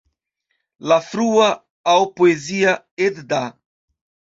[0.93, 1.51] La frua
[1.95, 2.77] aŭ Poezia
[3.11, 3.47] Edda.